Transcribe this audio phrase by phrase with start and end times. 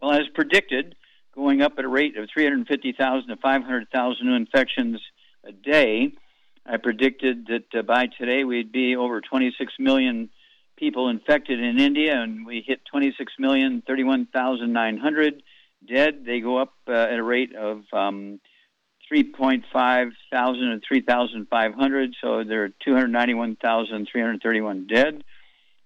[0.00, 0.94] Well, as predicted,
[1.34, 5.00] going up at a rate of 350,000 to 500,000 new infections
[5.44, 6.12] a day,
[6.64, 10.30] I predicted that uh, by today we'd be over 26 million
[10.76, 15.42] people infected in India, and we hit 26 million, 31,900
[15.86, 16.24] dead.
[16.26, 18.40] They go up uh, at a rate of um,
[19.12, 25.24] 3.5 thousand and 3,500, so there are 291,331 dead.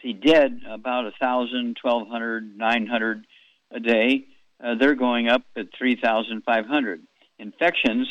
[0.02, 3.26] see dead about a thousand, twelve hundred, nine hundred
[3.72, 4.26] a day.
[4.64, 7.02] Uh, they're going up at 3,500.
[7.40, 8.08] Infections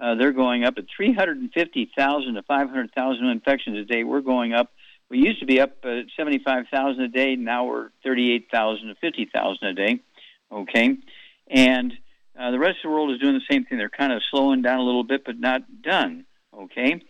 [0.00, 4.04] uh, they're going up at 350,000 to 500,000 infections a day.
[4.04, 4.70] We're going up.
[5.08, 7.36] We used to be up at 75,000 a day.
[7.36, 10.00] Now we're 38,000 to 50,000 a day.
[10.50, 10.96] Okay,
[11.48, 11.92] and
[12.38, 13.78] uh, the rest of the world is doing the same thing.
[13.78, 16.26] They're kind of slowing down a little bit, but not done.
[16.56, 17.02] Okay,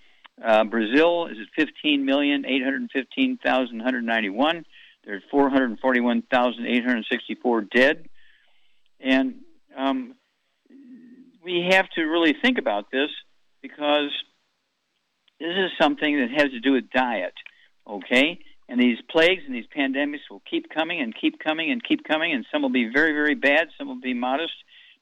[0.43, 1.49] uh, Brazil is at
[1.85, 4.65] 15,815,191.
[5.05, 8.09] There's 441,864 dead,
[9.01, 9.37] and
[9.77, 10.15] um,
[11.45, 13.11] we have to really think about this
[13.63, 14.11] because
[15.39, 17.35] this is something that has to do with diet,
[17.87, 18.39] okay?
[18.69, 22.33] And these plagues and these pandemics will keep coming and keep coming and keep coming,
[22.33, 24.55] and some will be very, very bad, some will be modest,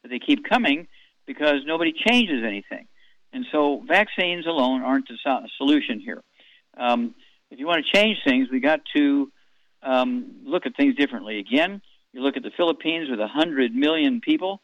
[0.03, 0.87] but they keep coming
[1.27, 2.87] because nobody changes anything.
[3.33, 5.17] And so vaccines alone aren't the
[5.57, 6.23] solution here.
[6.77, 7.15] Um,
[7.51, 9.33] if you want to change things, we got to
[9.83, 11.39] um, look at things differently.
[11.39, 11.81] Again,
[12.13, 14.61] you look at the Philippines with 100 million people.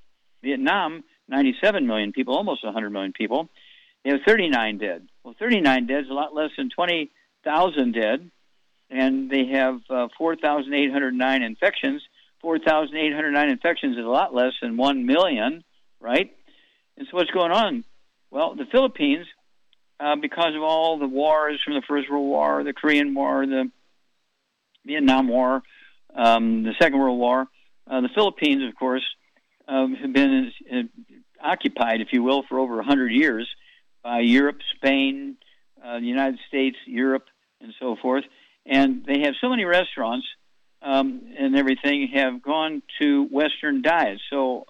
[0.43, 3.49] Vietnam, 97 million people, almost 100 million people.
[4.05, 5.09] They have 39 dead.
[5.23, 8.31] Well, 39 dead is a lot less than 20,000 dead,
[8.89, 12.03] and they have uh, 4,809 infections.
[12.41, 15.63] 4,809 infections is a lot less than 1 million,
[16.01, 16.35] right?
[16.97, 17.85] And so what's going on?
[18.31, 19.27] Well, the Philippines
[20.01, 23.71] uh, because of all the wars from the First World War, the Korean War, the
[24.85, 25.63] Vietnam War,
[26.15, 27.49] um, the Second World War.
[27.91, 29.05] Uh, the Philippines, of course,
[29.67, 30.83] um, have been uh,
[31.43, 33.49] occupied, if you will, for over 100 years
[34.03, 35.37] by Europe, Spain,
[35.85, 37.25] uh, the United States, Europe,
[37.61, 38.25] and so forth.
[38.67, 40.27] And they have so many restaurants
[40.83, 44.23] um, and everything have gone to Western diets.
[44.31, 44.67] So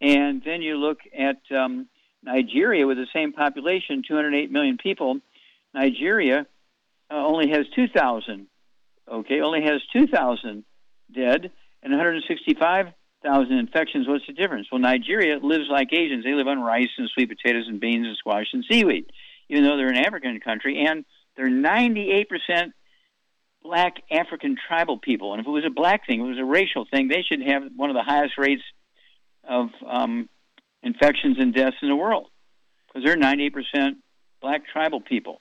[0.00, 1.86] and then you look at um,
[2.22, 5.20] Nigeria with the same population, 208 million people.
[5.72, 6.46] Nigeria
[7.10, 8.46] uh, only has 2,000.
[9.10, 10.64] Okay, only has 2,000
[11.12, 11.50] dead
[11.82, 11.92] and
[13.22, 14.08] 165,000 infections.
[14.08, 14.68] What's the difference?
[14.70, 16.24] Well, Nigeria lives like Asians.
[16.24, 19.06] They live on rice and sweet potatoes and beans and squash and seaweed,
[19.48, 21.04] even though they're an African country, and
[21.36, 22.26] they're 98%
[23.62, 25.32] black African tribal people.
[25.32, 27.42] And if it was a black thing, if it was a racial thing, they should
[27.46, 28.62] have one of the highest rates
[29.48, 30.28] of um,
[30.82, 32.28] infections and deaths in the world
[32.86, 33.52] because they're 98%
[34.40, 35.40] black tribal people.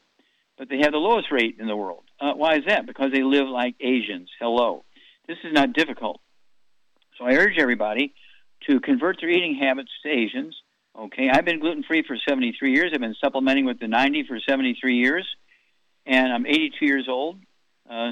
[0.57, 2.03] But they have the lowest rate in the world.
[2.19, 2.85] Uh, why is that?
[2.85, 4.29] Because they live like Asians.
[4.41, 4.83] Hello.
[5.25, 6.19] This is not difficult.
[7.19, 8.13] So I urge everybody
[8.69, 10.55] to convert their eating habits to Asians.
[10.97, 12.91] Okay, I've been gluten free for 73 years.
[12.93, 15.27] I've been supplementing with the 90 for 73 years,
[16.05, 17.37] and I'm 82 years old.
[17.89, 18.11] Uh,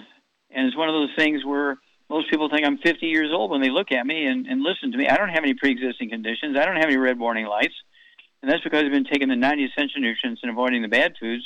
[0.51, 1.77] and it's one of those things where
[2.09, 4.92] most people think I'm 50 years old when they look at me and, and listen
[4.92, 5.07] to me.
[5.07, 6.57] I don't have any pre-existing conditions.
[6.57, 7.75] I don't have any red warning lights,
[8.42, 11.45] and that's because I've been taking the 90 essential nutrients and avoiding the bad foods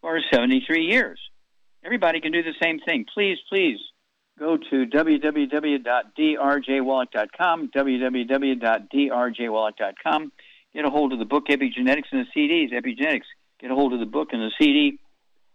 [0.00, 1.20] for 73 years.
[1.84, 3.04] Everybody can do the same thing.
[3.12, 3.78] Please, please
[4.38, 10.32] go to www.drjwallach.com, www.drjwallach.com.
[10.74, 12.72] Get a hold of the book Epigenetics and the CDs.
[12.72, 13.24] Epigenetics.
[13.60, 14.98] Get a hold of the book and the CD,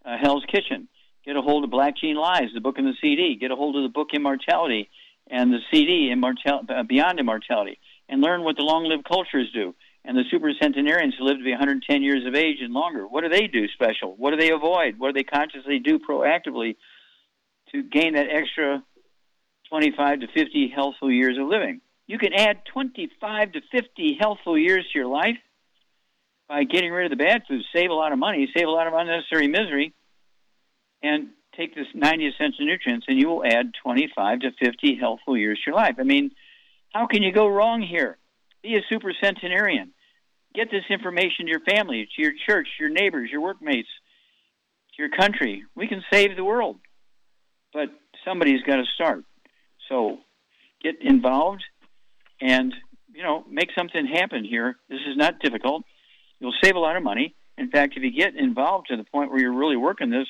[0.04, 0.88] uh, Hell's Kitchen.
[1.24, 3.36] Get a hold of Black Gene Lies, the book and the CD.
[3.40, 4.90] Get a hold of the book Immortality
[5.30, 7.78] and the CD, Immortal- uh, Beyond Immortality,
[8.10, 9.76] and learn what the long-lived cultures do.
[10.04, 13.22] And the super centenarians who live to be 110 years of age and longer, what
[13.22, 14.16] do they do special?
[14.18, 14.98] What do they avoid?
[14.98, 16.76] What do they consciously do proactively
[17.74, 18.84] to gain that extra
[19.70, 21.82] 25 to 50 healthful years of living?
[22.08, 25.38] You can add 25 to 50 healthful years to your life
[26.50, 28.88] by getting rid of the bad foods, save a lot of money, save a lot
[28.88, 29.94] of unnecessary misery,
[31.02, 35.60] and take this 90 essential nutrients, and you will add 25 to 50 healthful years
[35.64, 35.96] to your life.
[36.00, 36.32] I mean,
[36.94, 38.18] how can you go wrong here?
[38.62, 39.94] Be a super centenarian.
[40.54, 43.88] Get this information to your family, to your church, your neighbors, your workmates,
[44.96, 45.64] to your country.
[45.76, 46.78] We can save the world,
[47.74, 47.90] but
[48.26, 49.24] somebody's got to start.
[49.90, 50.20] So
[50.82, 51.64] get involved
[52.40, 52.74] and
[53.14, 54.78] you know make something happen here.
[54.90, 55.84] This is not difficult.
[56.40, 57.36] You'll save a lot of money.
[57.58, 60.28] In fact, if you get involved to the point where you're really working this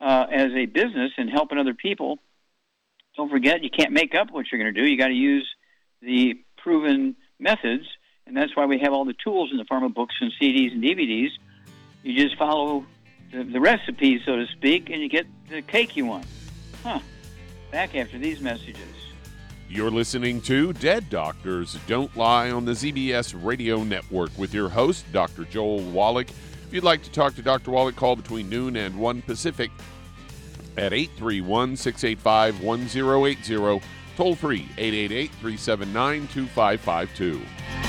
[0.00, 2.18] uh, as a business and helping other people,
[3.16, 4.86] don't forget you can't make up what you're going to do.
[4.86, 5.48] You got to use
[6.02, 7.84] the proven methods,
[8.26, 10.72] and that's why we have all the tools in the form of books and CDs
[10.72, 11.30] and DVDs.
[12.02, 12.84] You just follow
[13.32, 16.26] the, the recipe, so to speak, and you get the cake you want.
[16.82, 17.00] Huh.
[17.70, 18.78] Back after these messages.
[19.68, 25.04] You're listening to Dead Doctors Don't Lie on the ZBS Radio Network with your host,
[25.12, 25.44] Dr.
[25.44, 26.30] Joel Wallach.
[26.30, 27.70] If you'd like to talk to Dr.
[27.72, 29.70] Wallach, call between noon and 1 Pacific
[30.78, 33.82] at 831 685 1080.
[34.16, 37.87] Toll free 888 379 2552.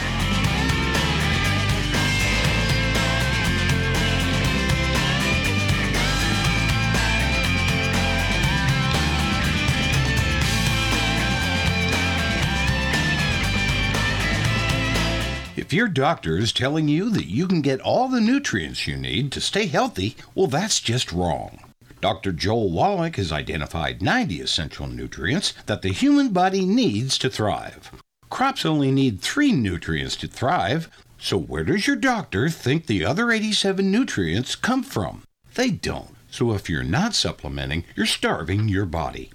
[15.69, 19.31] If your doctor is telling you that you can get all the nutrients you need
[19.33, 21.59] to stay healthy, well, that's just wrong.
[22.01, 22.31] Dr.
[22.31, 27.91] Joel Wallach has identified 90 essential nutrients that the human body needs to thrive.
[28.31, 30.89] Crops only need three nutrients to thrive,
[31.19, 35.21] so where does your doctor think the other 87 nutrients come from?
[35.53, 36.15] They don't.
[36.31, 39.29] So if you're not supplementing, you're starving your body.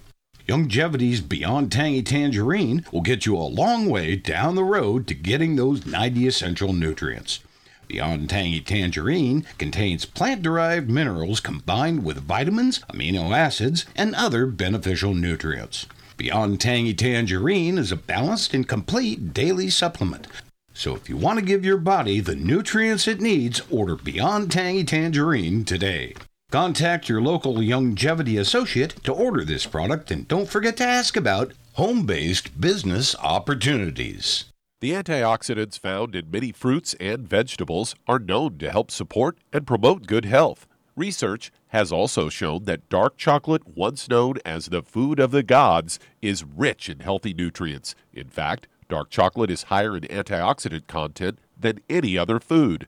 [0.47, 5.55] Youngevity's Beyond Tangy Tangerine will get you a long way down the road to getting
[5.55, 7.39] those 90 essential nutrients.
[7.87, 15.15] Beyond Tangy Tangerine contains plant derived minerals combined with vitamins, amino acids, and other beneficial
[15.15, 15.87] nutrients.
[16.15, 20.27] Beyond Tangy Tangerine is a balanced and complete daily supplement.
[20.75, 24.83] So if you want to give your body the nutrients it needs, order Beyond Tangy
[24.83, 26.13] Tangerine today.
[26.55, 31.51] Contact your local Youngevity associate to order this product and don't forget to ask about
[31.73, 34.45] home based business opportunities.
[34.79, 40.07] The antioxidants found in many fruits and vegetables are known to help support and promote
[40.07, 40.65] good health.
[40.95, 45.99] Research has also shown that dark chocolate, once known as the food of the gods,
[46.21, 47.95] is rich in healthy nutrients.
[48.13, 52.87] In fact, dark chocolate is higher in antioxidant content than any other food.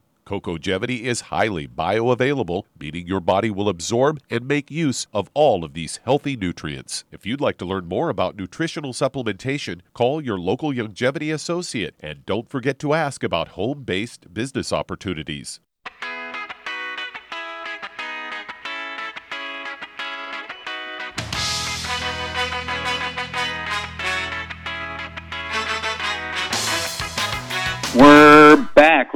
[0.31, 5.73] Cocogevity is highly bioavailable, meaning your body will absorb and make use of all of
[5.73, 7.03] these healthy nutrients.
[7.11, 12.25] If you'd like to learn more about nutritional supplementation, call your local Youngevity associate and
[12.25, 15.59] don't forget to ask about home based business opportunities.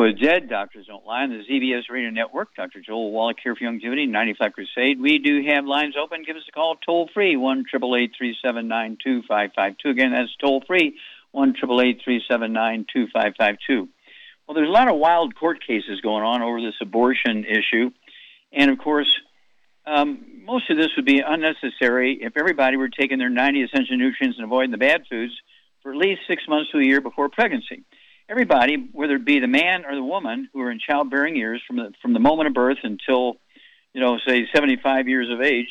[0.06, 2.54] With Dead, Doctors Don't Lie on the ZBS Radio Network.
[2.56, 2.80] Dr.
[2.80, 5.02] Joel Wallach here for Youngevity, 95 Crusade.
[5.02, 6.22] We do have lines open.
[6.24, 8.98] Give us a call toll free, 1 379
[9.84, 11.00] Again, that's toll free,
[11.32, 12.86] 1 379
[14.48, 17.90] Well, there's a lot of wild court cases going on over this abortion issue.
[18.54, 19.12] And of course,
[19.88, 24.38] um, most of this would be unnecessary if everybody were taking their 90 essential nutrients
[24.38, 25.34] and avoiding the bad foods
[25.82, 27.86] for at least six months to a year before pregnancy
[28.30, 31.78] everybody, whether it be the man or the woman who are in childbearing years from
[31.78, 33.38] the from the moment of birth until,
[33.94, 35.68] you know, say 75 years of age,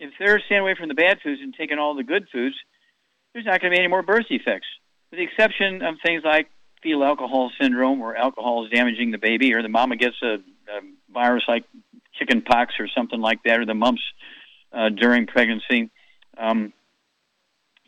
[0.00, 2.56] if they're staying away from the bad foods and taking all the good foods,
[3.32, 4.68] there's not going to be any more birth defects,
[5.10, 6.48] with the exception of things like
[6.82, 10.80] fetal alcohol syndrome, where alcohol is damaging the baby, or the mama gets a, a
[11.12, 11.64] virus like
[12.14, 14.02] chicken pox or something like that, or the mumps
[14.72, 15.90] uh, during pregnancy.
[16.36, 16.72] Um,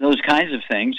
[0.00, 0.96] those kinds of things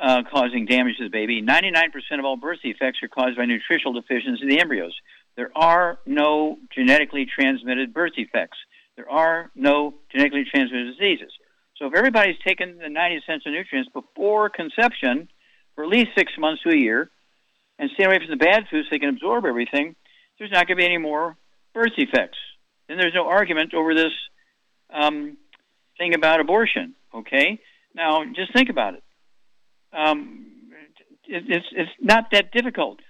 [0.00, 1.42] uh, causing damage to the baby.
[1.42, 4.94] 99% of all birth defects are caused by nutritional deficiencies in the embryos.
[5.36, 8.58] There are no genetically transmitted birth defects.
[8.96, 11.32] There are no genetically transmitted diseases.
[11.76, 15.28] So if everybody's taken the 90 essential nutrients before conception
[15.74, 17.10] for at least six months to a year
[17.78, 19.96] and stay away from the bad foods so they can absorb everything,
[20.38, 21.36] there's not going to be any more
[21.74, 22.38] birth defects.
[22.88, 24.12] Then there's no argument over this
[24.92, 25.36] um,
[25.96, 27.60] thing about abortion, okay?
[27.94, 29.02] Now, just think about it
[29.92, 30.46] um,
[31.26, 33.00] it, it's it's not that difficult.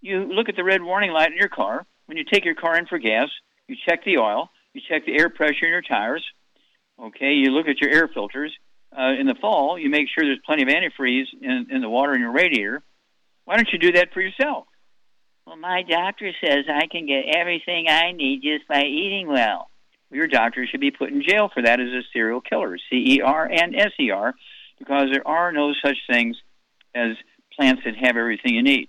[0.00, 2.76] You look at the red warning light in your car when you take your car
[2.76, 3.28] in for gas.
[3.68, 4.50] You check the oil.
[4.72, 6.24] You check the air pressure in your tires.
[7.00, 7.32] Okay.
[7.34, 8.52] You look at your air filters.
[8.96, 12.12] Uh, in the fall, you make sure there's plenty of antifreeze in, in the water
[12.12, 12.82] in your radiator.
[13.44, 14.66] Why don't you do that for yourself?
[15.46, 19.68] Well, my doctor says I can get everything I need just by eating well.
[20.10, 23.20] Your doctor should be put in jail for that as a serial killer, C E
[23.20, 24.34] R and S E R,
[24.80, 26.36] because there are no such things
[26.94, 27.10] as
[27.56, 28.88] plants that have everything you need.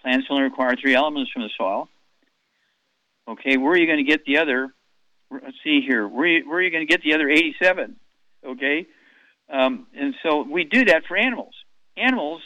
[0.00, 1.88] Plants only require three elements from the soil.
[3.26, 4.72] Okay, where are you going to get the other?
[5.30, 6.06] Let's see here.
[6.06, 7.96] Where are you, where are you going to get the other 87?
[8.46, 8.86] Okay,
[9.52, 11.54] um, and so we do that for animals.
[11.96, 12.42] Animals,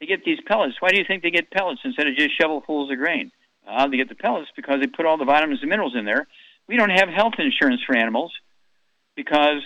[0.00, 0.76] they get these pellets.
[0.80, 3.30] Why do you think they get pellets instead of just shovelfuls of grain?
[3.66, 6.26] Uh, they get the pellets because they put all the vitamins and minerals in there.
[6.68, 8.32] We don't have health insurance for animals
[9.16, 9.62] because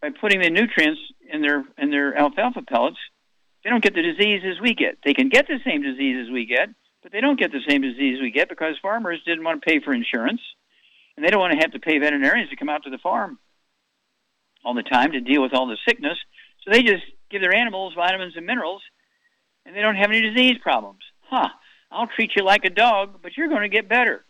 [0.00, 2.98] by putting the nutrients in their in their alfalfa pellets,
[3.62, 4.98] they don't get the diseases we get.
[5.04, 6.68] They can get the same diseases we get,
[7.02, 9.80] but they don't get the same disease we get because farmers didn't want to pay
[9.80, 10.40] for insurance,
[11.16, 13.38] and they don't want to have to pay veterinarians to come out to the farm
[14.64, 16.18] all the time to deal with all the sickness.
[16.64, 18.82] So they just give their animals vitamins and minerals,
[19.64, 21.00] and they don't have any disease problems.
[21.22, 21.48] Huh?
[21.90, 24.24] I'll treat you like a dog, but you're going to get better.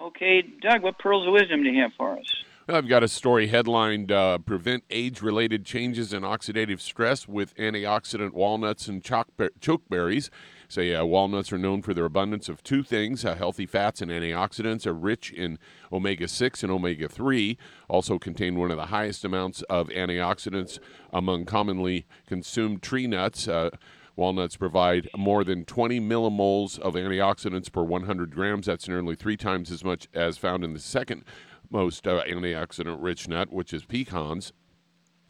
[0.00, 2.26] Okay, Doug, what pearls of wisdom do you have for us?
[2.70, 8.34] I've got a story headlined uh, Prevent Age Related Changes in Oxidative Stress with Antioxidant
[8.34, 10.28] Walnuts and Chokeberries.
[10.68, 14.10] Say uh, walnuts are known for their abundance of two things uh, healthy fats and
[14.10, 15.58] antioxidants, are rich in
[15.90, 17.56] omega 6 and omega 3,
[17.88, 20.78] also contain one of the highest amounts of antioxidants
[21.10, 23.48] among commonly consumed tree nuts.
[23.48, 23.70] Uh,
[24.14, 28.66] Walnuts provide more than 20 millimoles of antioxidants per 100 grams.
[28.66, 31.22] That's nearly three times as much as found in the second
[31.70, 34.52] most uh, antioxidant rich nut, which is pecans.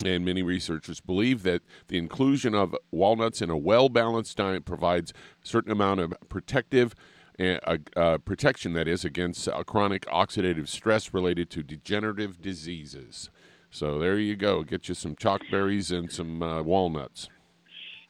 [0.04, 5.12] And many researchers believe that the inclusion of walnuts in a well balanced diet provides
[5.42, 6.94] a certain amount of protective
[7.40, 13.30] uh, uh, protection, that is, against uh, chronic oxidative stress related to degenerative diseases.
[13.70, 14.62] So there you go.
[14.62, 17.28] Get you some chokeberries and some uh, walnuts.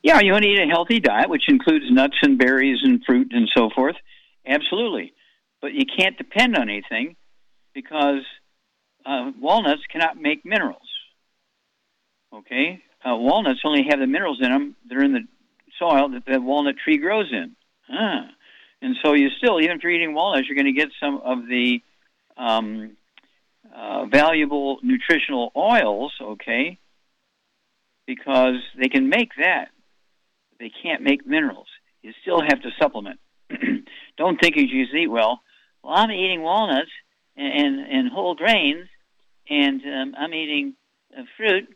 [0.02, 3.28] Yeah, you want to eat a healthy diet, which includes nuts and berries and fruit
[3.32, 3.96] and so forth.
[4.46, 5.12] Absolutely.
[5.60, 7.16] But you can't depend on anything
[7.78, 8.24] because
[9.06, 10.88] uh, walnuts cannot make minerals.
[12.34, 15.26] Okay, uh, walnuts only have the minerals in them that are in the
[15.78, 17.54] soil that the walnut tree grows in.
[17.88, 18.26] Ah.
[18.82, 21.46] And so you still, even if you're eating walnuts, you're going to get some of
[21.46, 21.80] the
[22.36, 22.96] um,
[23.74, 26.78] uh, valuable nutritional oils, okay,
[28.06, 29.68] because they can make that.
[30.58, 31.68] They can't make minerals.
[32.02, 33.20] You still have to supplement.
[34.16, 35.40] Don't think you just eat well.
[35.82, 36.90] Well, I'm eating walnuts
[37.38, 38.88] and and whole grains,
[39.48, 40.74] and um, I'm eating
[41.16, 41.68] uh, fruit,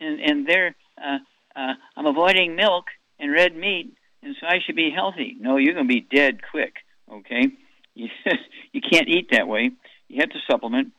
[0.00, 1.18] and and they're uh,
[1.56, 2.86] uh, I'm avoiding milk
[3.18, 5.36] and red meat, and so I should be healthy.
[5.38, 6.74] No, you're going to be dead quick.
[7.12, 7.48] Okay,
[7.94, 8.08] you
[8.72, 9.70] you can't eat that way.
[10.08, 10.92] You have to supplement.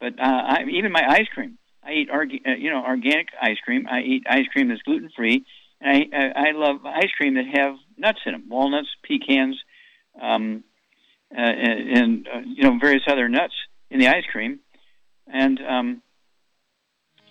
[0.00, 3.58] But uh, I, even my ice cream, I eat orga- uh, you know organic ice
[3.64, 3.86] cream.
[3.90, 5.44] I eat ice cream that's gluten free,
[5.80, 9.58] and I, I I love ice cream that have nuts in them, walnuts, pecans.
[10.20, 10.64] Um,
[11.36, 13.54] uh, and, uh, you know various other nuts
[13.90, 14.60] in the ice cream,
[15.26, 16.02] and um,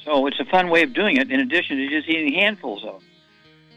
[0.03, 1.31] so it's a fun way of doing it.
[1.31, 3.09] In addition to just eating handfuls of them,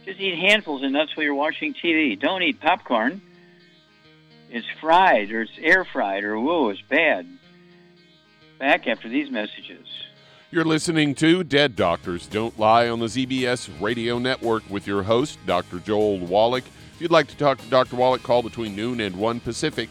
[0.04, 2.18] just eat handfuls of nuts while you're watching TV.
[2.18, 3.20] Don't eat popcorn.
[4.50, 7.26] it's fried or it's air fried or whoa, it's bad.
[8.58, 9.86] Back after these messages.
[10.50, 15.38] You're listening to Dead Doctors Don't Lie on the ZBS Radio Network with your host,
[15.44, 15.80] Dr.
[15.80, 16.64] Joel Wallach.
[16.94, 17.96] If you'd like to talk to Dr.
[17.96, 19.90] Wallach, call between noon and 1 Pacific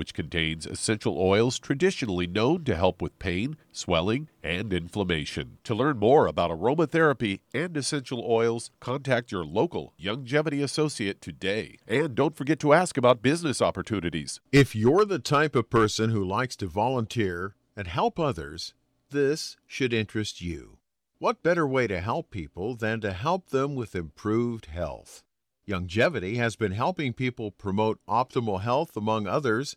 [0.00, 5.58] which contains essential oils traditionally known to help with pain, swelling, and inflammation.
[5.64, 11.76] To learn more about aromatherapy and essential oils, contact your local Youngevity associate today.
[11.86, 14.40] And don't forget to ask about business opportunities.
[14.50, 18.72] If you're the type of person who likes to volunteer and help others,
[19.10, 20.78] this should interest you.
[21.18, 25.24] What better way to help people than to help them with improved health?
[25.68, 29.76] Youngevity has been helping people promote optimal health, among others,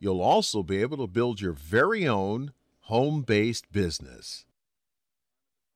[0.00, 4.44] You'll also be able to build your very own home based business.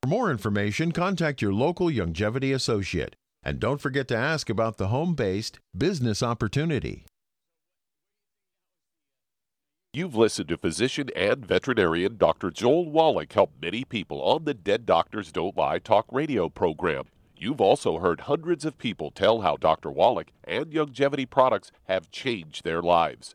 [0.02, 4.88] For more information, contact your local Youngevity associate and don't forget to ask about the
[4.88, 7.04] home based business opportunity.
[9.94, 12.50] You've listened to physician and veterinarian Dr.
[12.50, 17.04] Joel Wallach help many people on the Dead Doctors Don't Lie talk radio program.
[17.37, 19.90] You've also heard hundreds of people tell how Dr.
[19.90, 23.35] Wallach and Youngevity products have changed their lives.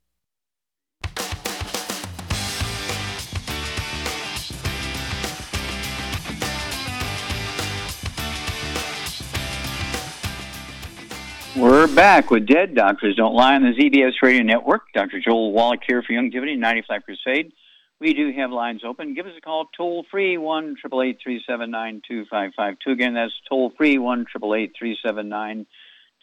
[11.61, 14.81] We're back with Dead Doctors Don't Lie on the ZBS Radio Network.
[14.95, 15.19] Dr.
[15.19, 17.53] Joel Wallach here for Youngevity 95 Crusade.
[17.99, 19.13] We do have lines open.
[19.13, 22.77] Give us a call toll free one triple eight three seven nine two five five
[22.83, 22.89] two.
[22.89, 25.67] Again, that's toll free one triple eight three seven nine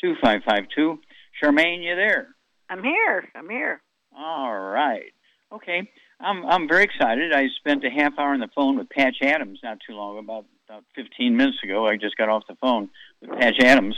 [0.00, 0.98] two five five two.
[1.40, 2.34] Charmaine, you there?
[2.68, 3.28] I'm here.
[3.36, 3.80] I'm here.
[4.18, 5.12] All right.
[5.52, 5.88] Okay.
[6.18, 7.32] I'm I'm very excited.
[7.32, 10.46] I spent a half hour on the phone with Patch Adams not too long about
[10.68, 11.86] about 15 minutes ago.
[11.86, 13.94] I just got off the phone with Patch Adams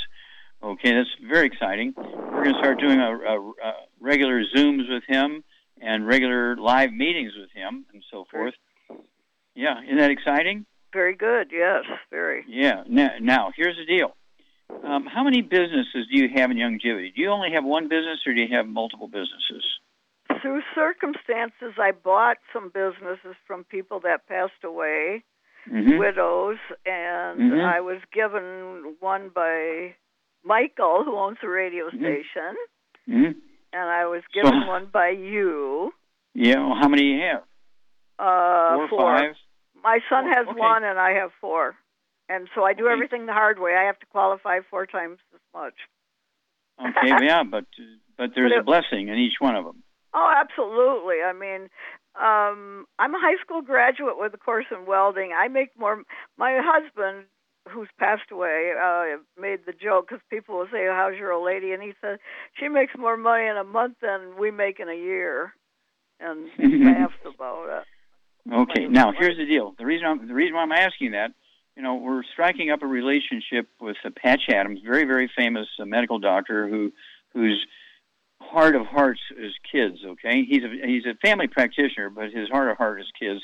[0.63, 1.95] Okay, that's very exciting.
[1.97, 5.43] We're going to start doing a, a, a regular Zooms with him
[5.81, 8.55] and regular live meetings with him and so forth.
[9.55, 10.67] Yeah, isn't that exciting?
[10.93, 11.49] Very good.
[11.53, 12.45] Yes, very.
[12.49, 12.83] Yeah.
[12.89, 14.17] Now, now here's the deal.
[14.85, 17.15] Um, how many businesses do you have in Youngevity?
[17.15, 19.65] Do you only have one business, or do you have multiple businesses?
[20.43, 25.25] Through circumstances, I bought some businesses from people that passed away,
[25.69, 25.99] mm-hmm.
[25.99, 27.61] widows, and mm-hmm.
[27.61, 29.97] I was given one by
[30.45, 31.99] Michael, who owns the radio Mhm.
[31.99, 32.57] station,
[33.07, 33.33] hmm
[33.73, 35.93] and I was given So- one by you.
[36.35, 36.59] Yeah.
[36.61, 37.45] Well, how many do you have?
[38.19, 39.37] Uh, Four or five?
[39.83, 40.59] My son Four, has okay.
[40.61, 41.77] one, and I have four.
[42.29, 42.93] And so I do Okay.
[42.93, 43.77] everything the hard way.
[43.77, 45.75] I have to qualify four times as much.
[46.81, 47.27] Okay.
[47.27, 47.67] yeah, but
[48.17, 49.83] but there's But a blessing in each one of them.
[50.15, 51.23] Oh, absolutely.
[51.23, 51.69] I mean,
[52.17, 55.33] um, I'm a high school graduate with a course in welding.
[55.33, 56.03] I make more.
[56.37, 57.27] My husband,
[57.73, 61.73] who's passed away, uh, made the joke because people will say, "How's your old lady?"
[61.73, 62.19] And he said,
[62.59, 65.55] "She makes more money in a month than we make in a year,"
[66.19, 66.49] and
[66.85, 67.85] laughs about it.
[68.53, 68.87] Okay.
[68.87, 69.75] Now here's the deal.
[69.79, 71.33] The reason I'm, the reason why I'm asking that,
[71.77, 75.85] you know, we're striking up a relationship with uh, Patch Adams, very very famous uh,
[75.85, 76.93] medical doctor who
[77.33, 77.65] whose
[78.41, 79.99] heart of hearts is kids.
[80.05, 83.41] Okay, he's a he's a family practitioner, but his heart of heart is kids,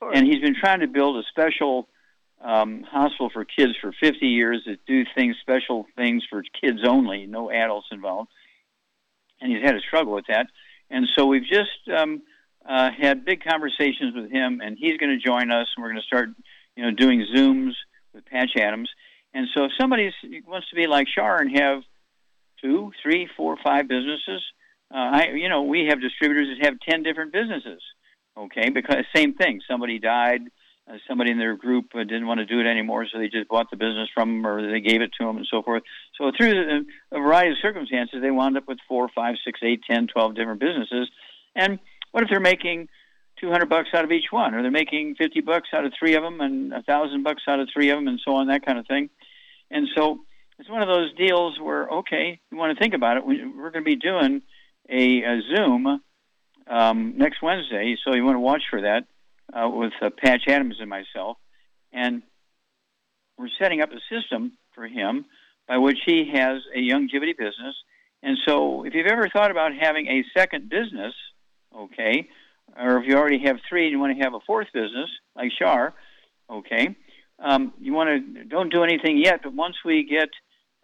[0.00, 1.88] Of and he's been trying to build a special
[2.44, 7.26] um, hospital for kids for 50 years that do things special things for kids only,
[7.26, 8.30] no adults involved,
[9.40, 10.46] and he's had a struggle with that,
[10.90, 12.22] and so we've just um,
[12.68, 16.00] uh, had big conversations with him, and he's going to join us, and we're going
[16.00, 16.28] to start,
[16.76, 17.72] you know, doing Zooms
[18.12, 18.90] with Patch Adams.
[19.32, 20.12] And so, if somebody
[20.46, 21.82] wants to be like Shar and have
[22.62, 24.42] two, three, four, five businesses,
[24.94, 27.82] uh, I, you know, we have distributors that have ten different businesses.
[28.36, 29.60] Okay, because same thing.
[29.68, 30.42] Somebody died.
[30.86, 33.48] Uh, somebody in their group uh, didn't want to do it anymore, so they just
[33.48, 35.82] bought the business from them, or they gave it to them, and so forth.
[36.18, 40.06] So through a variety of circumstances, they wound up with four, five, six, eight, ten,
[40.08, 41.08] twelve different businesses.
[41.56, 41.78] And
[42.12, 42.88] what if they're making
[43.40, 46.22] 200 bucks out of each one, or they're making 50 bucks out of three of
[46.22, 48.78] them, and a thousand bucks out of three of them, and so on, that kind
[48.78, 49.08] of thing.
[49.70, 50.20] And so
[50.58, 53.24] it's one of those deals where, okay, you want to think about it.
[53.24, 54.42] We- We're going to be doing
[54.88, 56.00] a, a Zoom
[56.66, 59.06] um, next Wednesday, so you want to watch for that
[59.52, 61.36] uh, with uh, Patch Adams and myself.
[61.92, 62.22] And
[63.38, 65.26] we're setting up a system for him
[65.68, 67.74] by which he has a Youngevity business.
[68.22, 71.14] And so, if you've ever thought about having a second business,
[71.76, 72.28] okay,
[72.78, 75.50] or if you already have three and you want to have a fourth business, like
[75.58, 75.94] Shar,
[76.48, 76.96] okay,
[77.38, 80.30] um, you want to don't do anything yet, but once we get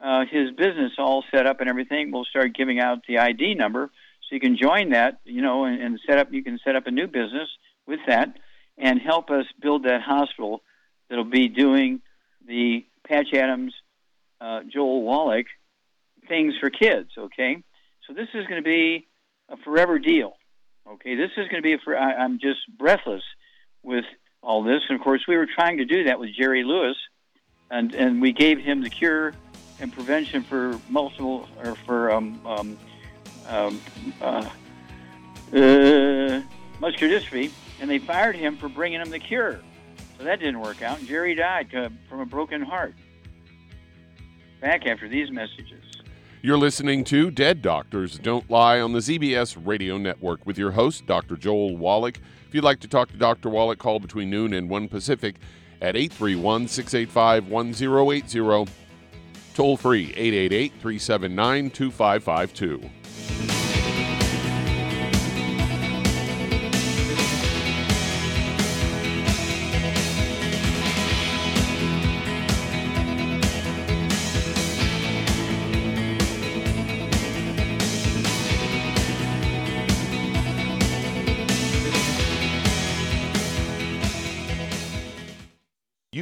[0.04, 3.90] uh, his business all set up and everything, we'll start giving out the ID number
[4.28, 6.32] so you can join that, you know, and, and set up.
[6.32, 7.48] You can set up a new business
[7.86, 8.36] with that
[8.80, 10.62] and help us build that hospital
[11.08, 12.00] that'll be doing
[12.46, 13.74] the Patch Adams,
[14.40, 15.46] uh, Joel Wallach
[16.28, 17.10] things for kids.
[17.18, 17.62] Okay,
[18.06, 19.06] so this is going to be
[19.48, 20.34] a forever deal.
[20.88, 21.76] Okay, this is going to be.
[21.84, 23.22] For, I, I'm just breathless
[23.82, 24.04] with
[24.42, 26.96] all this, and of course, we were trying to do that with Jerry Lewis,
[27.70, 29.34] and and we gave him the cure
[29.80, 32.78] and prevention for multiple or for um, um,
[33.48, 33.80] um,
[34.20, 34.48] uh,
[35.52, 36.42] uh,
[36.80, 39.60] muscular dystrophy, and they fired him for bringing him the cure.
[40.18, 40.98] So that didn't work out.
[40.98, 42.94] And Jerry died uh, from a broken heart.
[44.60, 45.80] Back after these messages.
[46.42, 51.06] You're listening to Dead Doctors Don't Lie on the ZBS Radio Network with your host,
[51.06, 51.36] Dr.
[51.36, 52.18] Joel Wallach.
[52.48, 53.50] If you'd like to talk to Dr.
[53.50, 55.36] Wallach, call between noon and 1 Pacific
[55.82, 58.72] at 831 685 1080.
[59.54, 63.59] Toll free 888 379 2552.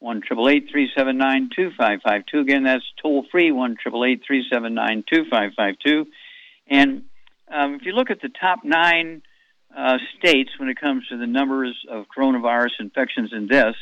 [0.00, 2.40] one triple eight three seven nine two five five two.
[2.40, 6.06] Again, that's toll free one triple eight three seven nine two five five two.
[6.66, 7.04] And
[7.52, 9.22] um, if you look at the top nine
[9.76, 13.78] uh, states when it comes to the numbers of coronavirus infections and deaths,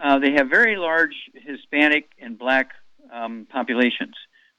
[0.00, 2.70] uh, they have very large Hispanic and Black
[3.12, 4.14] um, populations.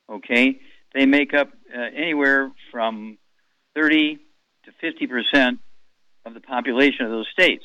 [0.09, 0.59] Okay,
[0.93, 3.17] they make up uh, anywhere from
[3.75, 4.17] thirty
[4.65, 5.59] to fifty percent
[6.25, 7.63] of the population of those states.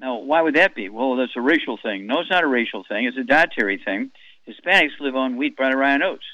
[0.00, 0.88] Now, why would that be?
[0.88, 2.06] Well, that's a racial thing.
[2.06, 3.04] No, it's not a racial thing.
[3.04, 4.10] It's a dietary thing.
[4.48, 6.24] Hispanics live on wheat, bread, rye and oats.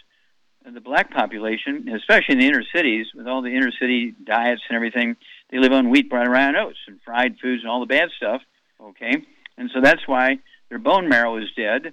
[0.65, 4.63] And the black population, especially in the inner cities, with all the inner city diets
[4.69, 5.17] and everything,
[5.51, 8.09] they live on wheat, bread, rye and oats and fried foods and all the bad
[8.17, 8.43] stuff.
[8.81, 9.25] Okay,
[9.59, 11.93] and so that's why their bone marrow is dead.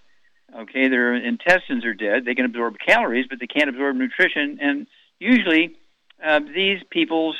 [0.56, 2.26] Okay, their intestines are dead.
[2.26, 4.60] They can absorb calories, but they can't absorb nutrition.
[4.62, 4.86] And
[5.20, 5.76] usually,
[6.24, 7.36] uh, these peoples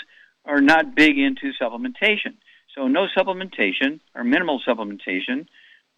[0.46, 2.36] are not big into supplementation.
[2.76, 5.48] So no supplementation or minimal supplementation,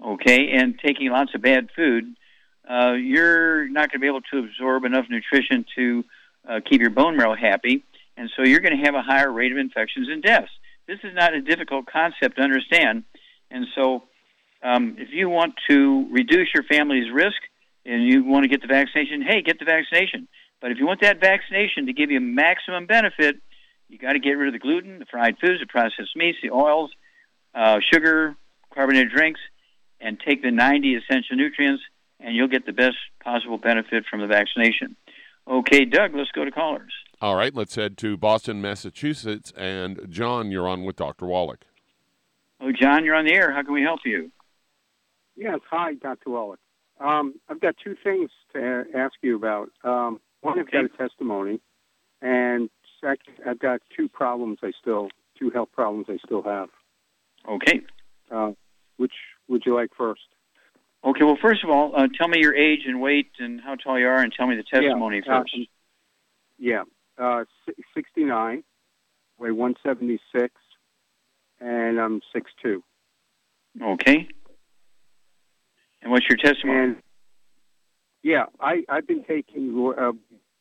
[0.04, 2.16] okay, and taking lots of bad food,
[2.70, 6.04] uh, you're not going to be able to absorb enough nutrition to
[6.48, 7.84] uh, keep your bone marrow happy,
[8.18, 10.52] and so you're going to have a higher rate of infections and deaths.
[10.88, 13.04] This is not a difficult concept to understand,
[13.52, 14.04] and so
[14.64, 17.38] um, if you want to reduce your family's risk
[17.86, 20.28] and you want to get the vaccination, hey, get the vaccination.
[20.60, 23.38] But if you want that vaccination to give you maximum benefit,
[23.90, 26.52] you got to get rid of the gluten, the fried foods, the processed meats, the
[26.52, 26.92] oils,
[27.54, 28.36] uh, sugar,
[28.74, 29.40] carbonated drinks,
[30.00, 31.84] and take the 90 essential nutrients,
[32.20, 34.96] and you'll get the best possible benefit from the vaccination.
[35.48, 36.92] Okay, Doug, let's go to callers.
[37.22, 39.54] All right, let's head to Boston, Massachusetts.
[39.56, 41.28] And John, you're on with Dr.
[41.28, 41.66] Wallach.
[42.60, 43.54] Oh, John, you're on the air.
[43.54, 44.32] How can we help you?
[45.36, 46.30] Yes, hi, Dr.
[46.30, 46.60] Wallach.
[47.00, 49.70] Um, I've got two things to ask you about.
[49.84, 51.60] Um, one, I've got a testimony,
[52.22, 52.70] and
[53.06, 56.70] second, I've got two problems I still, two health problems I still have.
[57.48, 57.82] Okay.
[58.32, 58.52] Uh,
[58.98, 59.14] which
[59.48, 60.22] would you like first?
[61.04, 64.00] Okay, well, first of all, uh, tell me your age and weight and how tall
[64.00, 65.54] you are, and tell me the testimony yeah, first.
[65.54, 65.68] Um,
[66.58, 66.84] yeah,
[67.20, 67.44] uh,
[67.94, 68.64] 69,
[69.38, 70.54] weigh 176,
[71.60, 72.82] and I'm 6'2".
[73.82, 74.28] Okay.
[76.02, 76.80] And what's your testimony?
[76.80, 76.96] And,
[78.24, 80.12] yeah, I, I've been taking, uh,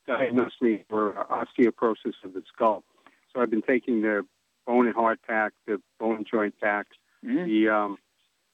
[0.06, 2.84] diagnosed me for osteoporosis of the skull.
[3.32, 4.26] So I've been taking the
[4.66, 6.86] bone and heart pack, the bone joint pack,
[7.24, 7.44] mm-hmm.
[7.44, 7.96] the um,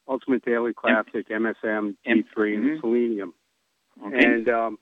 [0.09, 2.69] Ultimate Daily Classic, MSM, D3, mm-hmm.
[2.69, 3.35] and selenium.
[4.07, 4.25] Okay.
[4.25, 4.79] And um,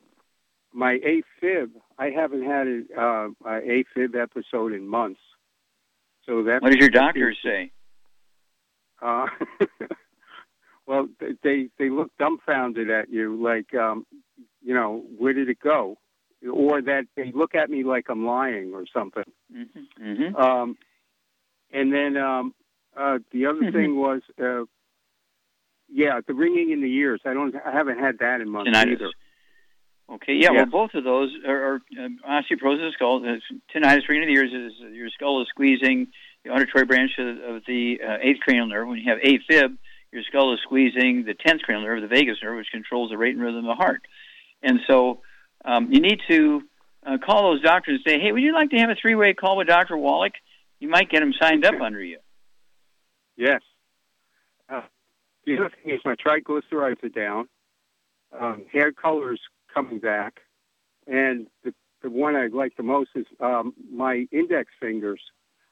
[0.73, 5.21] my AFib, I haven't had a, uh, AFib episode in months.
[6.27, 6.63] So that.
[6.63, 7.73] What does your doctor say?
[9.01, 9.27] Uh,
[10.87, 11.09] well,
[11.43, 14.07] they they look dumbfounded at you, like, um,
[14.63, 15.97] you know, where did it go?
[16.47, 19.25] Or that they look at me like I'm lying or something.
[19.53, 20.05] Mm-hmm.
[20.05, 20.37] Mm-hmm.
[20.37, 20.77] Um,
[21.73, 22.55] and then um,
[22.97, 24.65] uh, the other thing was, uh,
[25.91, 27.21] yeah, the ringing in the ears.
[27.25, 28.93] I don't, I haven't had that in months Tinnitus.
[28.93, 29.11] either.
[30.11, 30.63] Okay, yeah, Yeah.
[30.63, 33.23] well, both of those are, are um, osteoporosis of the skull.
[33.25, 33.39] Uh,
[33.75, 36.07] tinnitus, ringing of the ears, is your skull is squeezing
[36.45, 38.89] the auditory branch of, of the uh, eighth cranial nerve.
[38.89, 39.77] When you have AFib,
[40.13, 43.35] your skull is squeezing the tenth cranial nerve, the vagus nerve, which controls the rate
[43.35, 44.03] and rhythm of the heart.
[44.63, 45.21] And so
[45.65, 46.63] um, you need to
[47.07, 49.57] uh, call those doctors and say, hey, would you like to have a three-way call
[49.57, 49.97] with Dr.
[49.97, 50.35] Wallach?
[50.81, 52.19] You might get him signed up under you.
[53.37, 53.63] Yes.
[54.69, 54.83] Uh,
[55.47, 57.49] the other thing is my triglycerides are down.
[58.39, 59.41] Um, hair color is
[59.73, 60.41] coming back,
[61.07, 65.21] and the the one I like the most is um, my index fingers.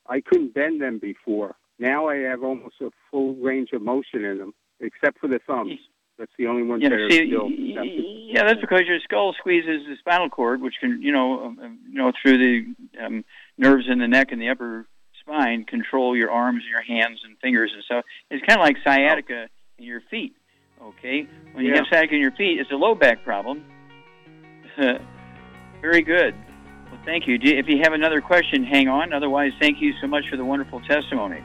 [0.09, 1.57] I couldn't bend them before.
[1.79, 5.79] Now I have almost a full range of motion in them, except for the thumbs.
[6.19, 6.81] That's the only one.
[6.81, 7.51] Yeah, that are see, still.
[7.51, 11.79] yeah, that's because your skull squeezes the spinal cord, which can, you know, um, um,
[11.91, 12.75] you know, through the
[13.05, 13.25] um,
[13.59, 14.87] nerves in the neck and the upper
[15.21, 18.05] spine, control your arms and your hands and fingers and stuff.
[18.31, 19.49] It's kind of like sciatica
[19.79, 20.35] in your feet.
[20.83, 21.79] Okay, when you Yeah.
[21.79, 23.65] have sciatica in your feet, it's a low back problem.
[25.81, 26.35] Very good.
[26.91, 29.13] Well, thank you- If you have another question, hang on.
[29.13, 31.43] Otherwise, thank you so much for the wonderful testimony.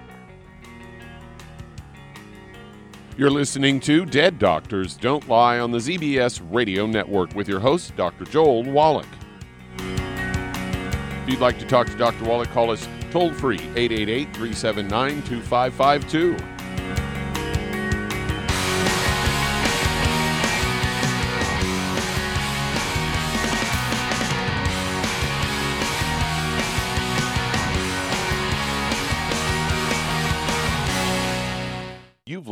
[3.17, 7.93] You're listening to Dead Doctors Don't Lie on the ZBS Radio Network with your host,
[7.97, 8.23] Dr.
[8.23, 9.05] Joel Wallach.
[9.77, 12.23] If you'd like to talk to Dr.
[12.23, 16.50] Wallach, call us toll free 888 379 2552.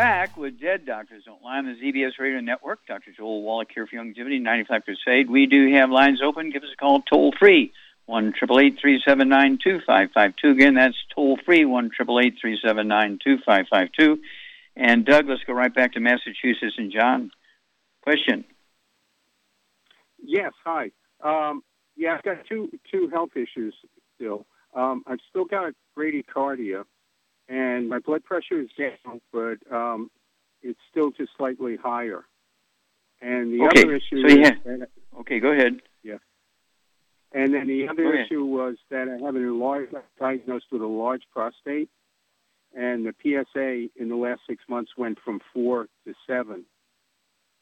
[0.00, 2.78] back with Dead Doctors Don't Lie on the ZBS Radio Network.
[2.88, 3.12] Dr.
[3.14, 5.28] Joel Wallach here for Youngevity 95 Crusade.
[5.28, 6.48] We do have lines open.
[6.48, 7.70] Give us a call toll free.
[8.06, 10.48] 1 379 2552.
[10.48, 14.22] Again, that's toll free 1 379 2552.
[14.74, 16.76] And Doug, let's go right back to Massachusetts.
[16.78, 17.30] And John,
[18.00, 18.46] question.
[20.24, 20.92] Yes, hi.
[21.22, 21.62] Um,
[21.94, 23.74] yeah, I've got two two health issues
[24.14, 24.46] still.
[24.74, 26.84] Um, I've still got bradycardia,
[27.50, 30.10] and my blood pressure is down, but um,
[30.62, 32.24] it's still just slightly higher.
[33.20, 35.82] And the Okay, other issue so have- that- Okay, go ahead.
[36.02, 36.18] yeah.
[37.32, 38.26] And then the other ahead.
[38.26, 41.90] issue was that I have an enlarged, diagnosed with a large prostate,
[42.74, 46.64] and the PSA in the last six months went from four to seven.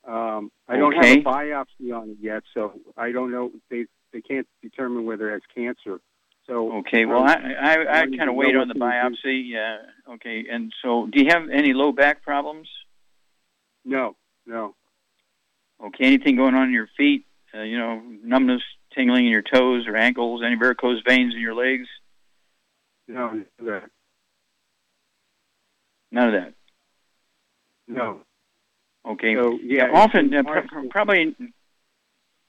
[0.05, 3.51] Um, I don't have a biopsy on it yet, so I don't know.
[3.71, 6.01] They they can't determine whether it has cancer.
[6.49, 9.29] So Okay, well, I I, I kind of wait on the what to do.
[9.29, 9.43] biopsy.
[9.47, 9.79] Yeah.
[10.15, 12.69] Okay, and so do you have any low back problems?
[13.85, 14.75] no, no,
[15.83, 17.25] Okay, anything going on in your feet?
[17.55, 18.63] Uh, you know, numbness,
[18.95, 21.87] tingling in your toes or ankles, any varicose veins in your legs?
[23.07, 23.91] no, none of that.
[26.11, 26.55] None of that.
[27.87, 28.21] no.
[29.07, 29.35] Okay.
[29.35, 31.35] So yeah, often, uh, pr- probably,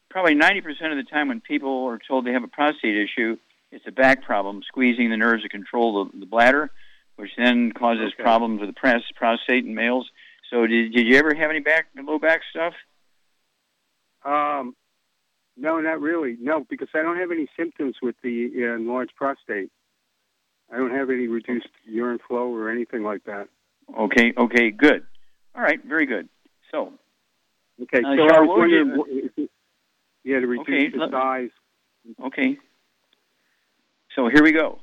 [0.10, 3.38] probably ninety percent of the time when people are told they have a prostate issue,
[3.72, 6.72] it's a back problem, squeezing the nerves that control the, the bladder,
[7.15, 8.24] which then causes Okay.
[8.24, 10.09] problems with the pros- prostate in males.
[10.49, 12.74] So, did, did you ever have any back low back stuff?
[14.26, 14.76] Um,
[15.55, 16.38] no, not really.
[16.39, 19.70] No, because I don't have any symptoms with the uh, enlarged prostate.
[20.72, 23.47] I don't have any reduced urine flow or anything like that.
[23.97, 24.34] Okay.
[24.38, 24.72] Okay.
[24.72, 25.03] Good.
[25.55, 25.84] All right.
[25.84, 26.30] Very good.
[26.72, 26.93] So,
[27.82, 29.49] Okay, Uh, so I was wondering, it-
[30.26, 31.49] yeah, to reduce Okay, the let- size.
[32.22, 32.57] Okay.
[34.20, 34.80] So here we go.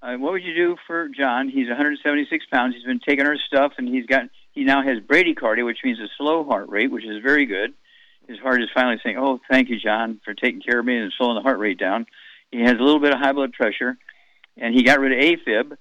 [0.00, 1.48] Uh, what would you do for John?
[1.48, 2.76] He's 176 pounds.
[2.76, 6.06] He's been taking our stuff, and he's got he now has bradycardia, which means a
[6.16, 7.74] slow heart rate, which is very good.
[8.28, 11.12] His heart is finally saying, "Oh, thank you, John, for taking care of me and
[11.18, 12.06] slowing the heart rate down."
[12.52, 13.98] He has a little bit of high blood pressure,
[14.56, 15.76] and he got rid of AFib,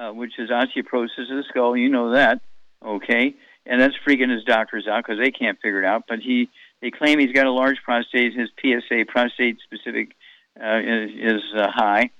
[0.00, 1.76] uh, which is osteoporosis of the skull.
[1.76, 2.40] You know that,
[2.82, 3.34] okay?
[3.66, 6.04] And that's freaking his doctors out because they can't figure it out.
[6.08, 6.48] But he
[6.80, 8.32] they claim he's got a large prostate.
[8.32, 10.16] His PSA, prostate specific,
[10.58, 12.10] uh, is, is uh, high,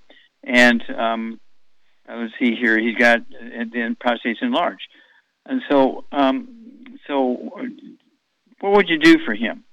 [0.49, 1.41] and um,
[2.09, 4.89] uh, let's see here, he's got and then prostate's enlarged,
[5.47, 6.49] and so um,
[7.07, 7.65] so uh,
[8.61, 9.65] what would you do for him?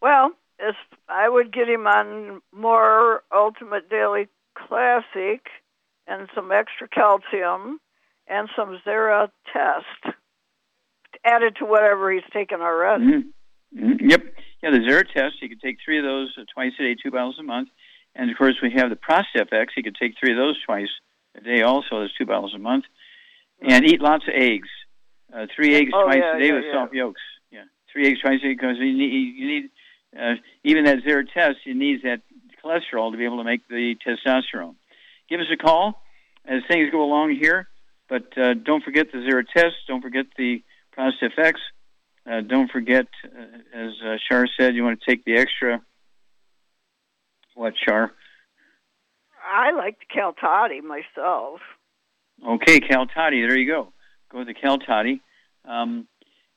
[0.00, 0.76] Well, if
[1.08, 5.46] I would get him on more Ultimate Daily Classic
[6.06, 7.80] and some extra calcium
[8.28, 10.16] and some Zera test
[11.24, 13.04] added to whatever he's taken already.
[13.04, 13.32] Mhm.
[13.76, 14.10] Mhm.
[14.10, 15.38] Yep, yeah, the Zeratest.
[15.40, 17.68] He could take three of those uh, twice a day, two bottles a month,
[18.14, 19.68] and of course we have the ProstFX.
[19.74, 20.88] He could take three of those twice
[21.36, 22.00] a day, also.
[22.00, 22.84] That's two bottles a month,
[23.60, 24.68] and eat lots of eggs.
[25.34, 26.72] Uh, three eggs Oh, twice yeah, a day yeah, with yeah.
[26.72, 27.20] soft yolks.
[27.50, 29.70] Yeah, three eggs twice a day because you need, you need
[30.18, 30.34] uh,
[30.64, 31.56] even that Zeratest.
[31.64, 32.20] you need that
[32.62, 34.74] cholesterol to be able to make the testosterone.
[35.28, 36.02] Give us a call
[36.44, 37.68] as things go along here,
[38.08, 39.72] but uh, don't forget the Zeratest.
[39.88, 40.62] Don't forget the
[40.96, 41.54] ProstFX.
[42.30, 45.80] Uh, don't forget, uh, as uh, Shar said, you want to take the extra.
[47.54, 48.12] What, Shar?
[49.44, 51.60] I like the Caltati myself.
[52.46, 53.42] Okay, Cal Toddy.
[53.42, 53.92] There you go.
[54.30, 55.20] Go with the Cal Toddy.
[55.64, 56.08] Um,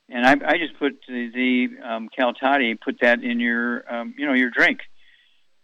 [0.08, 4.14] and I, I just put the, the um, Cal Toddy, put that in your, um,
[4.16, 4.80] you know, your drink.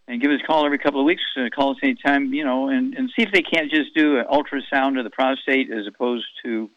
[0.09, 1.23] And give us a call every couple of weeks.
[1.37, 4.27] Uh, call us anytime, you know, and, and see if they can't just do an
[4.27, 6.69] ultrasound of the prostate as opposed to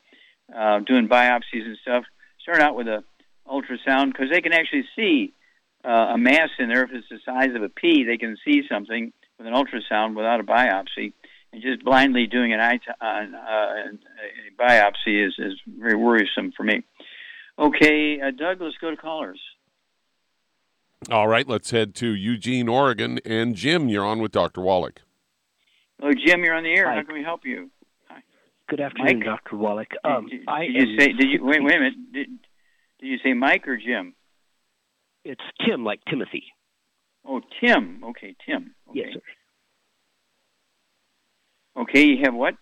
[0.56, 2.04] uh, doing biopsies and stuff.
[2.40, 3.04] Start out with a
[3.48, 5.34] ultrasound because they can actually see
[5.86, 6.84] uh, a mass in there.
[6.84, 10.40] If it's the size of a pea, they can see something with an ultrasound without
[10.40, 11.14] a biopsy.
[11.54, 16.52] And just blindly doing an eye t- uh, uh, a biopsy is, is very worrisome
[16.56, 16.84] for me.
[17.58, 19.40] Okay, uh, Doug, let's go to callers.
[21.12, 23.20] All right, let's head to Eugene, Oregon.
[23.26, 24.62] And Jim, you're on with Dr.
[24.62, 25.02] Wallach.
[26.02, 26.90] Oh, Jim, you're on the air.
[26.90, 26.96] Hi.
[26.96, 27.70] How can we help you?
[28.10, 28.22] Hi.
[28.68, 29.26] Good afternoon, Mike?
[29.26, 29.56] Dr.
[29.56, 29.90] Wallach.
[29.92, 31.08] Did- Um, did, I did am you say?
[31.14, 31.64] Did you wait?
[31.64, 31.94] Wait a minute.
[32.12, 32.28] Did,
[33.00, 34.16] did you say Mike or Jim?
[35.26, 36.44] It's Tim, like Timothy.
[37.28, 38.02] Oh, Tim.
[38.04, 38.76] Okay, Tim.
[38.90, 39.00] Okay.
[39.00, 39.22] Yes, sir.
[41.82, 42.56] Okay, you have what?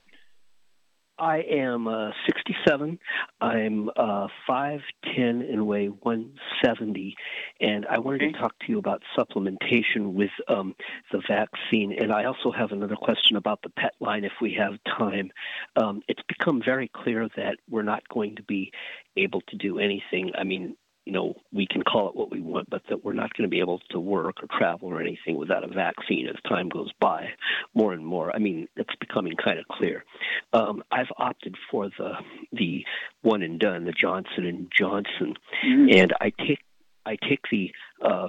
[1.20, 2.98] I am uh, 67.
[3.40, 4.80] I'm uh, 5'10
[5.16, 7.16] and weigh 170.
[7.62, 8.32] And I wanted Okay.
[8.32, 10.74] to talk to you about supplementation with um,
[11.12, 11.94] the vaccine.
[12.02, 15.32] And I also have another question about the pet line if we have time.
[15.76, 18.72] Um, it's become very clear that we're not going to be
[19.16, 20.32] able to do anything.
[20.36, 20.76] I mean,
[21.06, 23.52] you know, we can call it what we want, but that we're not going to
[23.52, 27.28] be able to work or travel or anything without a vaccine as time goes by
[27.74, 28.34] more and more.
[28.34, 30.06] I mean, it's becoming kind of clear.
[30.54, 32.14] Um, I've opted for the
[32.52, 32.86] the
[33.22, 35.36] one and done, the Johnson and Johnson,
[35.66, 35.98] Mm-hmm.
[35.98, 36.60] and I take
[37.06, 38.28] I take the uh,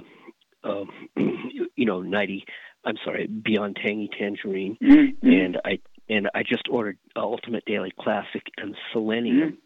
[0.63, 0.89] um,
[1.75, 2.45] you know ninety.
[2.83, 5.27] I'm sorry, Beyond Tangy Tangerine, Mm-hmm.
[5.27, 9.57] and I and I just ordered uh, Ultimate Daily Classic and Selenium.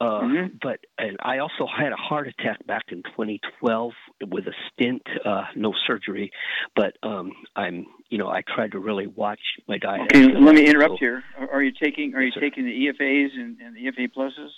[0.00, 0.56] Uh, Mm-hmm.
[0.62, 3.92] But and I also had a heart attack back in 2012
[4.28, 6.30] with a stint, uh, no surgery.
[6.74, 10.02] But um, I'm, you know, I tried to really watch my diet.
[10.14, 11.22] Okay, let me interrupt so- here.
[11.52, 12.48] Are, you taking Are Yes, you sir.
[12.48, 14.50] taking the EFAs and, and the EFA pluses?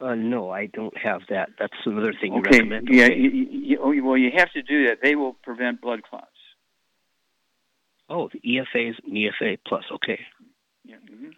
[0.00, 1.50] Uh, no, I don't have that.
[1.58, 2.58] That's another thing you Okay.
[2.58, 2.88] recommend.
[2.90, 3.04] Yeah.
[3.04, 3.14] Okay.
[3.16, 4.98] You, you, oh, well, you have to do that.
[5.02, 6.26] They will prevent blood clots.
[8.10, 9.84] Oh, the EFAs and EFA plus.
[9.92, 10.18] Okay.
[10.84, 10.96] Yeah.
[11.08, 11.28] hmm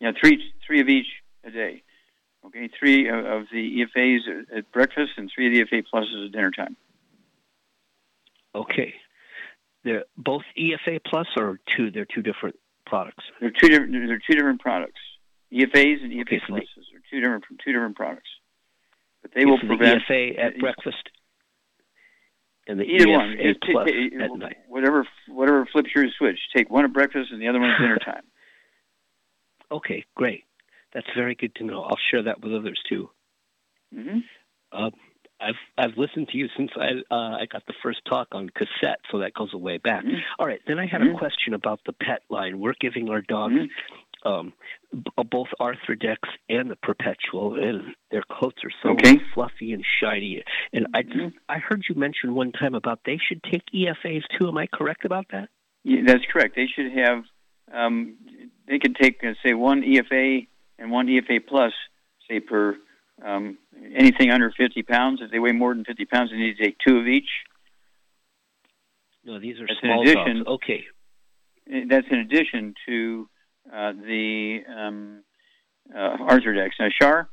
[0.00, 0.12] Yeah.
[0.18, 1.06] Three three of each
[1.44, 1.82] a day.
[2.46, 2.68] Okay.
[2.78, 4.20] Three of, the EFAs
[4.56, 6.76] at- breakfast and three of the EFA pluses at dinner time.
[8.54, 8.94] Okay.
[9.82, 11.90] They're both EFA plus or two?
[11.90, 13.24] They're two different products.
[13.40, 13.92] They're two different.
[13.92, 15.00] They're two different products.
[15.52, 18.28] EFAs and EFA Okay, so pluses are two different two different products.
[19.22, 21.10] But they will prevent the EFA at breakfast
[22.66, 23.36] and the either EFA one.
[23.42, 24.56] Just plus at night.
[24.68, 26.38] whatever whatever flips your switch.
[26.56, 28.22] Take one at breakfast and the other one at dinner time.
[29.70, 30.44] Okay, great.
[30.94, 31.82] That's very good to know.
[31.82, 33.10] I'll share that with others too.
[33.92, 34.18] hmm
[34.72, 34.90] Uh,
[35.40, 39.00] I've I've listened to you since I uh, I got the first talk on cassette,
[39.10, 40.04] so that goes a way back.
[40.04, 40.14] Mm-hmm.
[40.38, 41.14] All right, then I had Mhm.
[41.14, 42.60] a question about the pet line.
[42.60, 44.28] We're giving our dogs Mm-hmm.
[44.32, 44.52] um,
[44.90, 46.16] b- both Arthrodex
[46.48, 49.18] and the Perpetual, and their coats are so Okay.
[49.34, 50.42] fluffy and shiny.
[50.72, 51.18] And I Mm-hmm.
[51.18, 54.48] just I heard you mention one time about they should take EFAs too.
[54.48, 55.48] Am I correct about that?
[55.82, 56.54] Yeah, that's correct.
[56.56, 57.24] They should have.
[57.72, 58.16] Um,
[58.68, 60.46] they could take uh, say one EFA
[60.78, 61.72] and one EFA plus,
[62.28, 62.76] say per
[63.24, 63.58] um,
[63.94, 65.20] anything under 50 pounds.
[65.22, 67.28] If they weigh more than 50 pounds, they need to take two of each.
[69.24, 70.48] No, these are That's small addition- dogs.
[70.48, 70.84] Okay.
[71.72, 73.28] Uh, That's in addition to
[73.72, 75.22] uh, the um,
[75.94, 76.70] uh, Arthrodex.
[76.78, 77.28] Now, Shar,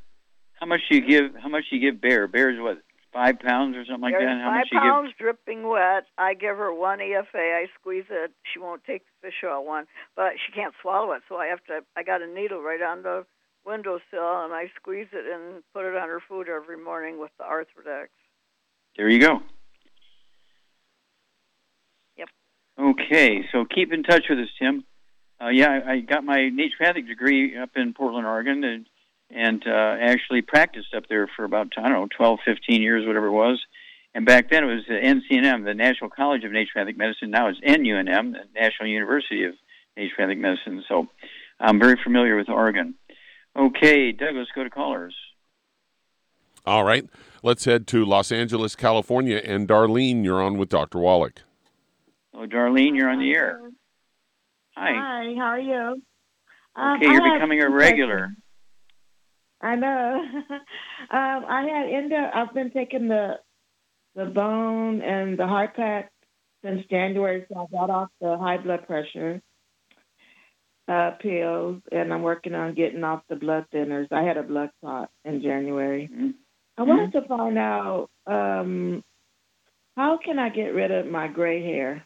[0.59, 1.35] how much do you give?
[1.41, 2.27] How much do you give Bear?
[2.27, 2.81] Bear's what?
[3.13, 4.39] Five pounds or something like There's that.
[4.39, 6.05] How five much do you pounds dripping wet.
[6.17, 7.61] I give her one EFA.
[7.61, 8.31] I squeeze it.
[8.53, 9.85] She won't take the fish oil one,
[10.15, 11.21] but she can't swallow it.
[11.27, 11.81] So I have to.
[11.97, 13.25] I got a needle right on the
[13.65, 17.43] windowsill, and I squeeze it and put it on her food every morning with the
[17.43, 18.07] Arthrodex.
[18.07, 18.09] give?
[18.97, 19.39] There you go.
[22.17, 22.29] Yep.
[22.79, 24.85] Okay, so keep in touch with us, Tim.
[25.41, 28.85] Uh, yeah, I, I got my naturopathic degree up in Portland, Oregon, and
[29.33, 33.27] and uh, actually practiced up there for about I don't know 12, 15 years, whatever
[33.27, 33.59] it was.
[34.13, 37.31] And back then it was the NCNM, the National College of Naturopathic Medicine.
[37.31, 39.53] Now it's NUNM, the National University of
[39.97, 40.83] Naturopathic Medicine.
[40.87, 41.07] So
[41.59, 42.95] I'm very familiar with Oregon.
[43.55, 45.15] Okay, Doug, let's go to callers.
[46.65, 47.05] All right,
[47.41, 49.37] let's head to Los Angeles, California.
[49.43, 50.99] And Darlene, you're on with Dr.
[50.99, 51.41] Wallach.
[52.33, 53.59] Oh, Darlene, you're on the air.
[54.75, 54.91] Hi.
[54.93, 56.01] Hi, how are you?
[56.75, 58.17] Um, Okay, I you're becoming a regular.
[58.17, 58.37] questions.
[59.61, 60.21] I know.
[61.11, 62.29] um, I had endo.
[62.33, 63.35] I've been taking the
[64.15, 66.11] the bone and the heart pack
[66.63, 69.41] since January, so I got off the high blood pressure
[70.87, 74.07] uh, pills, and I'm working on getting off the blood thinners.
[74.11, 76.09] I had a blood clot in January.
[76.77, 79.03] I wanted to find out um,
[79.95, 82.05] how can I get rid of my gray hair,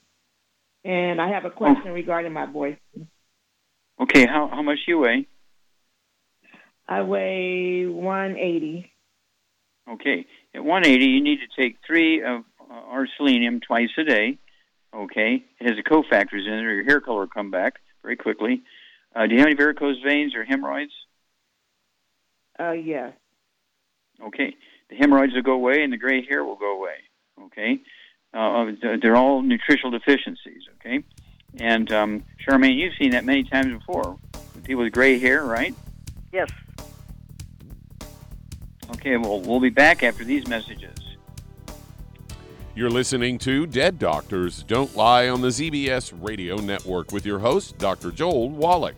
[0.83, 3.07] and I have a question regarding my boyfriend.
[4.01, 5.27] Okay, how how much you weigh?
[6.87, 8.91] I weigh 180.
[9.89, 14.37] Okay, at 180, you need to take three of uh, our selenium twice a day.
[14.93, 18.15] Okay, it has the cofactors in it, or your hair color will come back very
[18.15, 18.61] quickly.
[19.15, 20.93] Uh, do you have any varicose veins or hemorrhoids?
[22.59, 23.13] Uh, yes.
[24.25, 24.55] Okay,
[24.89, 26.95] the hemorrhoids will go away, and the gray hair will go away.
[27.45, 27.81] Okay,
[28.33, 28.65] uh,
[29.01, 30.63] they're all nutritional deficiencies.
[30.79, 31.03] Okay,
[31.59, 34.17] and um, Charmaine, you've seen that many times before.
[34.63, 35.75] People with gray hair, right?
[36.35, 36.49] Yes.
[38.91, 40.97] Okay, well, we'll be back after these messages.
[42.75, 47.77] You're listening to Dead Doctors Don't Lie on the ZBS Radio Network with your host,
[47.77, 48.11] Dr.
[48.11, 48.97] Joel Wallach.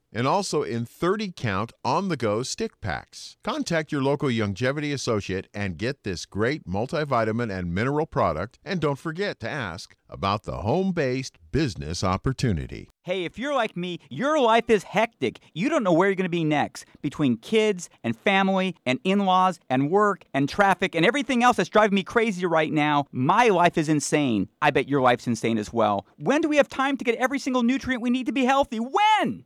[0.13, 3.37] and also in 30 count on the go stick packs.
[3.43, 8.59] Contact your local Youngevity associate and get this great multivitamin and mineral product.
[8.63, 12.89] And don't forget to ask about the home based business opportunity.
[13.03, 15.39] Hey, if you're like me, your life is hectic.
[15.53, 19.25] You don't know where you're going to be next between kids and family and in
[19.25, 23.05] laws and work and traffic and everything else that's driving me crazy right now.
[23.11, 24.49] My life is insane.
[24.61, 26.05] I bet your life's insane as well.
[26.17, 28.77] When do we have time to get every single nutrient we need to be healthy?
[28.77, 29.45] When?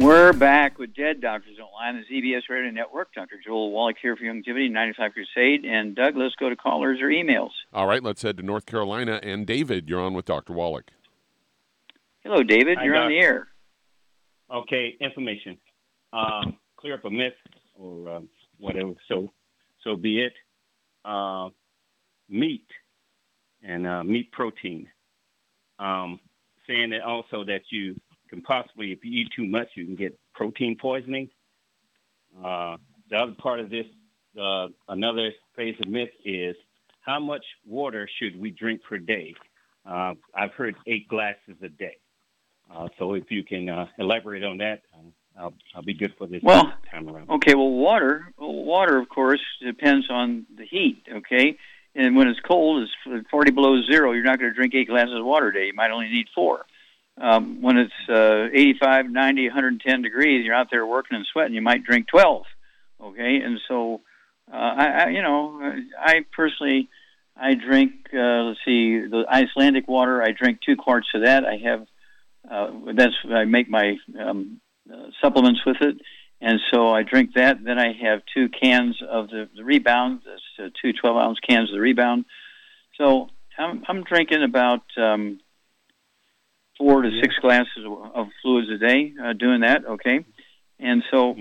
[0.00, 3.12] We're back with Dead Doctors Don't Lie on the ZBS Radio Network.
[3.12, 3.38] Dr.
[3.44, 5.66] Joel Wallach here for Youngevity 95 Crusade.
[5.66, 7.50] And Doug, let's go to callers or emails.
[7.74, 9.20] All right, let's head to North Carolina.
[9.22, 10.54] And David, you're on with Dr.
[10.54, 10.90] Wallach.
[12.24, 12.78] Hello, David.
[12.78, 13.48] Hi, You're on the air.
[14.50, 15.58] Okay, information.
[16.14, 17.34] Um, clear up a myth
[17.78, 18.94] or um, whatever.
[19.06, 19.30] So,
[19.84, 20.32] so be it.
[21.04, 21.50] Uh,
[22.30, 22.66] meat
[23.62, 24.88] and uh, meat protein.
[25.78, 26.20] Um,
[26.66, 28.00] saying that also that you
[28.30, 31.28] can possibly, if you eat too much, you can get protein poisoning.
[32.42, 32.76] Uh,
[33.10, 33.86] the other part of this,
[34.40, 36.54] uh, another phase of myth is
[37.00, 39.34] how much water should we drink per day?
[39.84, 41.96] Uh, I've heard eight glasses a day.
[42.72, 46.26] Uh, so if you can uh, elaborate on that, um, I'll, I'll be good for
[46.26, 47.30] this Well, time around.
[47.30, 51.56] Okay, well, water, well, water, of course, depends on the heat, okay?
[51.96, 55.14] And when it's cold, it's 40 below zero, you're not going to drink eight glasses
[55.16, 55.66] of water a day.
[55.66, 56.66] You might only need four.
[57.20, 61.60] Um, when it's uh, 85, 90, 110 degrees, you're out there working and sweating, you
[61.60, 62.44] might drink 12,
[63.02, 63.40] okay?
[63.44, 64.00] And so,
[64.50, 65.60] uh, I, I, you know,
[66.00, 66.88] I personally,
[67.36, 71.44] I drink, uh, let's see, the Icelandic water, I drink two quarts of that.
[71.44, 71.86] I have,
[72.50, 74.60] uh, that's, I make my um,
[74.90, 75.96] uh, supplements with it.
[76.40, 77.62] And so I drink that.
[77.62, 81.68] Then I have two cans of the, the rebound, that's, uh, two 12 ounce cans
[81.68, 82.24] of the rebound.
[82.96, 85.40] So I'm, I'm drinking about um,
[86.80, 90.24] four to six glasses of, fluids a day uh, doing that, okay?
[90.78, 91.32] And so,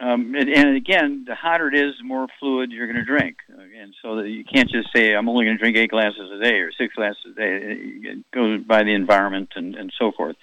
[0.00, 3.36] um, and, and again, the hotter it is, the more fluid you're going to drink.
[3.48, 6.42] And so that you can't just say, I'm only going to drink eight glasses a
[6.42, 7.58] day or six glasses a day.
[7.62, 10.34] It goes by the environment and, and so forth.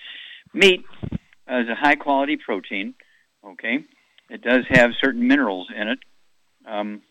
[0.54, 2.94] Meat uh, is a high quality protein,
[3.46, 3.84] okay?
[4.30, 6.00] It does have certain minerals in it
[6.66, 7.02] um,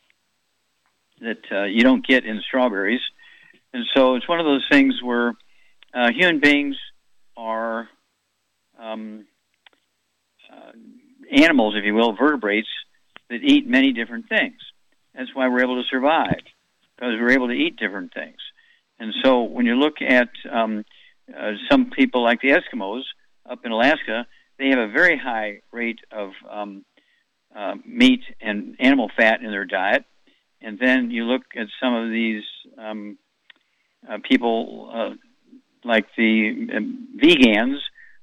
[1.21, 3.03] that uh, you don't get in strawberries.
[3.75, 5.35] And so it's one of those things where
[5.93, 6.77] uh, human beings
[7.39, 7.89] are
[8.79, 9.27] um,
[10.53, 10.73] uh,
[11.31, 12.69] animals, if you will, vertebrates
[13.31, 14.57] that eat many different things.
[15.15, 16.43] That's why we're able to survive,
[16.97, 18.37] because we're able to eat different things.
[18.99, 20.85] And so when you look at um,
[21.29, 23.03] uh, some people like the Eskimos
[23.49, 24.27] up in Alaska,
[24.59, 26.85] they have a very high rate of um,
[27.55, 30.05] uh, meat and animal fat in their diet.
[30.61, 32.43] And then you look at some of these
[32.77, 33.19] um,
[34.09, 35.11] uh, people uh,
[35.85, 37.79] like the um, vegans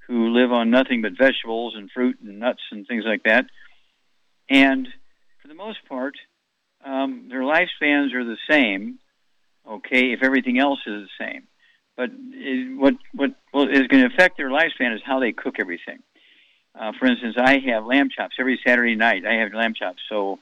[0.08, 3.45] who live on nothing but vegetables and fruit and nuts and things like that.
[4.49, 4.88] And
[5.41, 6.16] for the most part,
[6.84, 8.99] um, their lifespans are the same,
[9.68, 11.47] Okay, if everything else is the same,
[11.97, 15.56] but it, what what well, is going to affect their lifespan is how they cook
[15.60, 15.99] everything.
[16.80, 19.26] Uh, for instance, I have lamb chops every Saturday night.
[19.26, 20.38] I have lamb chops, so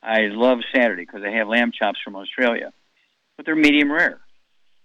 [0.00, 2.72] I love Saturday because I have lamb chops from Australia,
[3.36, 4.20] but they're medium rare,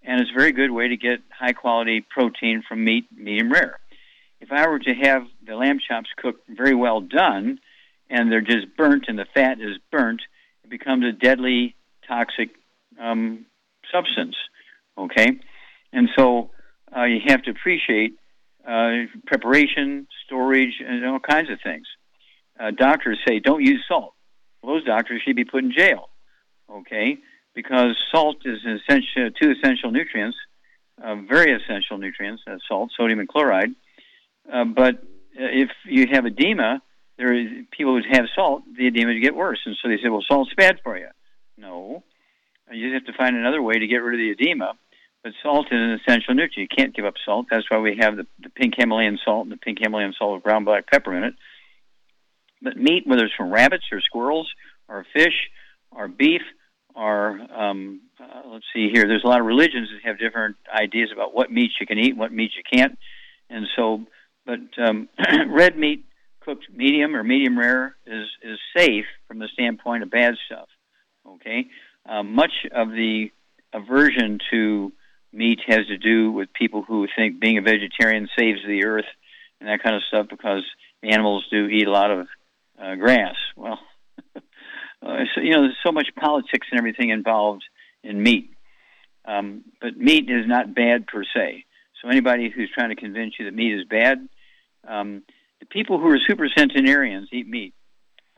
[0.03, 3.79] and it's a very good way to get high quality protein from meat medium rare.
[4.41, 7.59] If I were to have the lamb chops cooked very well done,
[8.09, 10.21] and they're just burnt and the fat is burnt,
[10.63, 11.75] it becomes a deadly
[12.07, 12.49] toxic
[12.99, 13.45] um,
[13.91, 14.35] substance.
[14.97, 15.39] Okay,
[15.91, 16.51] and so
[16.95, 18.13] uh, you have to appreciate
[18.67, 21.87] uh, preparation, storage, and all kinds of things.
[22.59, 24.13] Uh, doctors say don't use salt.
[24.61, 26.09] Well, those doctors should be put in jail.
[26.69, 27.17] Okay,
[27.53, 30.37] because salt is essential, two essential nutrients,
[31.03, 33.71] uh, very essential nutrients, uh, salt, sodium, and chloride.
[34.51, 36.81] Uh, but if you have edema,
[37.17, 40.23] there is people who have salt, the edema get worse, and so they say, well,
[40.27, 41.07] salt's bad for you.
[41.57, 42.03] No,
[42.71, 44.73] you just have to find another way to get rid of the edema.
[45.23, 46.69] But salt is an essential nutrient.
[46.71, 47.45] You can't give up salt.
[47.49, 50.43] That's why we have the, the pink Himalayan salt and the pink Himalayan salt with
[50.43, 51.35] brown black pepper in it.
[52.61, 54.51] But meat, whether it's from rabbits or squirrels
[54.89, 55.49] or fish
[55.91, 56.41] or beef
[56.95, 61.09] or um, uh, let's see here, there's a lot of religions that have different ideas
[61.13, 62.97] about what meats you can eat, and what meats you can't,
[63.49, 64.03] and so.
[64.45, 65.09] But um,
[65.49, 66.05] red meat
[66.41, 70.67] cooked medium or medium rare is is safe from the standpoint of bad stuff.
[71.27, 71.65] Okay,
[72.07, 73.31] um, much of the
[73.73, 74.91] aversion to
[75.31, 79.05] meat has to do with people who think being a vegetarian saves the earth
[79.59, 80.63] and that kind of stuff because
[81.01, 82.27] animals do eat a lot of
[82.81, 83.35] uh, grass.
[83.55, 83.79] Well,
[85.05, 87.63] uh, so, you know, there's so much politics and everything involved
[88.03, 88.51] in meat.
[89.25, 91.65] Um, but meat is not bad per se.
[92.01, 94.27] So anybody who's trying to convince you that meat is bad,
[94.87, 95.23] um,
[95.59, 97.73] the people who are super centenarians eat meat.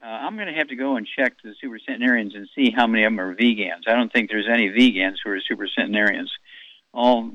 [0.02, 2.86] Uh, I'm going to have to go and check the super centenarians and see how
[2.86, 3.88] many of them are vegans.
[3.88, 6.32] I don't think there's any vegans who are super centenarians.
[6.94, 7.32] All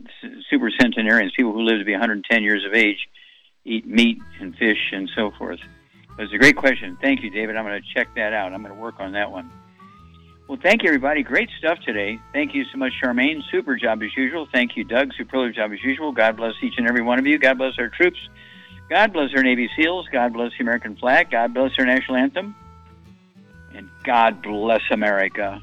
[0.49, 3.09] super centenarians, people who live to be 110 years of age,
[3.65, 5.59] eat meat and fish and so forth.
[6.17, 6.99] But it's a great question.
[7.01, 7.57] Thank you, David.
[7.57, 8.53] I'm going to check that out.
[8.53, 9.51] I'm going to work on that one.
[10.49, 11.23] Well, thank you, everybody.
[11.23, 12.19] Great stuff today.
[12.33, 13.41] Thank you so much, Charmaine.
[13.53, 14.49] Super job as usual.
[14.53, 15.13] Thank you, Doug.
[15.17, 16.11] Superlative job as usual.
[16.11, 17.39] God bless each and every one of you.
[17.39, 18.19] God bless our troops.
[18.89, 20.09] God bless our Navy SEALs.
[20.11, 21.31] God bless the American flag.
[21.31, 22.57] God bless our national anthem.
[23.73, 25.63] And God bless America.